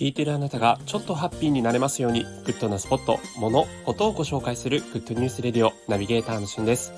[0.00, 6.90] 聞いてるあなたがちょっとハッピーになれますように、グッドなスポット、もの、ことをご紹介する Good News Radio ナビゲーターのしゅんです。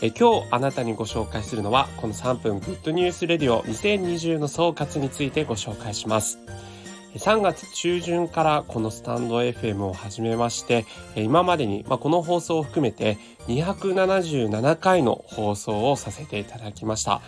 [0.00, 6.38] え今日あなたにご紹介するのは、この3分 Good News Radio 2020の総括についてご紹介します。
[7.16, 10.84] 3月中旬からこのスタンド FM を始めまして、
[11.16, 13.18] 今までに、この放送を含めて
[13.48, 17.22] 277回の放送をさせていただきました。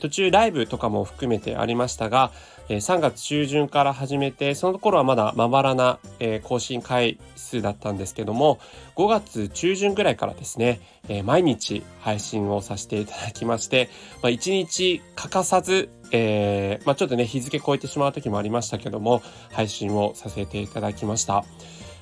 [0.00, 2.30] 途中ライブとかも含めてありましたが、
[2.68, 5.98] 3月中旬から始めて、その頃はまだまばらな
[6.44, 8.60] 更新回数だったんですけども、
[8.94, 10.80] 5月中旬ぐらいからですね、
[11.24, 13.90] 毎日配信をさせていただきまして、
[14.22, 21.44] まあ、1日欠かさず、えー、まあ、ちょっとね、日付超えてしまう時もありましたけども、配信をさせていただきました。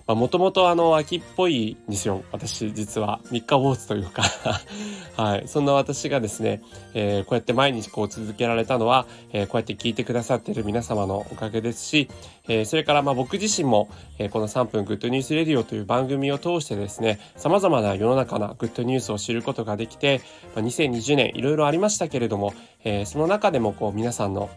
[0.06, 2.24] もともとあの秋っぽいんですよ。
[2.33, 3.20] 私実は。
[3.30, 4.23] 3日坊主というか。
[5.16, 5.45] はい。
[5.47, 6.61] そんな私がですね、
[6.95, 12.09] えー、こうやって毎日こう続けられたのは、えー、こうやって聞いてくださっている皆様のおかげですし、
[12.48, 20.20] えー、それからまあ僕自身も、えこの3分 Good News Radio という番組を通してですね様々な世の中のグッドニュースを知ることができて、
[20.55, 24.50] まあ、2020年いろいろありましたけれども、えその中でもこう皆さんの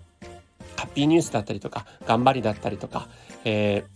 [0.76, 3.08] ハッピーニュースだったりとか頑張りだったりとか、
[3.44, 3.95] えー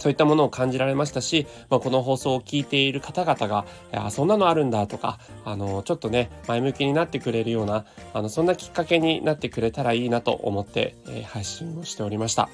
[0.00, 7.84] そういったものを感じられましたし、まあ、この放送を聞いている方々が、あ、そんなのあるんだとか、あの、ちょっとね、前向きになってくれるような、
[8.14, 12.44] あの、そんなきっかけになってくれたらいいなと思って、えー、配信をしておりました。
[12.44, 12.50] ま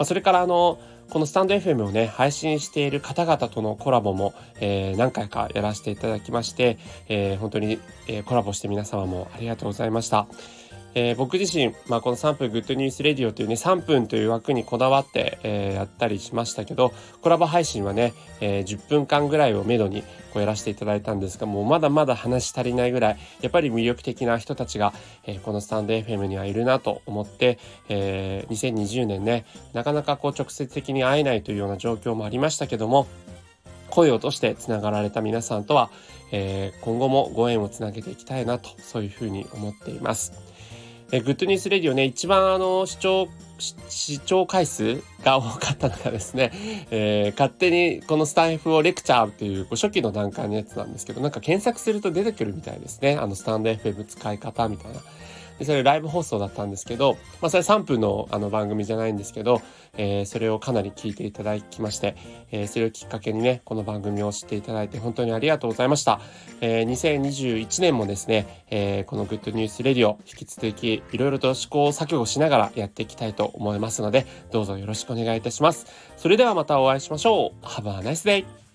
[0.00, 0.78] あ、それからあの、
[1.10, 10.26] このスタンド FM をね、配信している方々とのコラボも、えー、何回かやらせていただきまして、えー、本当に、えー、コラボして皆様もありがとうございました。
[10.98, 20.00] えー、僕自身、まあ、この3分 Good News Radio というね、3分という枠にこだわって、えー、やったりしましたけど、コラボ配信はね、えー、10分間ぐらいをめどに
[20.32, 24.94] こうやらせていただいたんですが、もうまだまだ話足りないぐらい、やっぱり魅力的な人たちが、
[25.26, 27.58] えー、このスタンド FM にはいるなと思って、
[27.90, 33.06] えー、2020年ね、なかなかこう直接的に会えないというような状況もありましたけども、
[33.90, 35.90] 声を通してつながられた皆さんとは、
[36.32, 40.56] えー、今後もご縁をつなげていきたいなと、そういうふうに思っています。
[41.12, 43.28] え Good News Radio ね、一番あの、視聴、
[43.58, 46.50] 視聴回数が多かったのがですね、
[46.90, 53.16] えー、勝手にこのスタイフをレクチャーっていう初期の段階のやつなんですけど、なんか検索すると出てくるみたいですね。
[53.20, 55.00] あの、 stand.fm 使い方みたいな。
[55.58, 59.62] でそれライブ放送だったんですけど、まあ、それ3分のあの番組じゃないんですけど、
[59.96, 62.16] えー、それをかなり聞いていただきまして、
[62.50, 66.20] えー、それをきっかけにね、この番組を知っていただいて本当にありがとうございました。
[66.60, 75.86] えー、2021年もですね、えー、この Good News Radio、引き続きいろいろと試行錯誤しながらやっていきたいと思いますので、どうぞよろしくお願いいたします。
[76.16, 77.64] それではまたお会いしましょう。
[77.64, 78.65] Have a nice day!